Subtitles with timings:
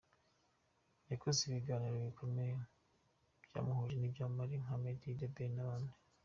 [1.11, 2.53] Yakoze ibiganiro bikomeye
[3.47, 5.93] byamuhuje n’ibyamamare nka Meddy, The Ben n’abandi.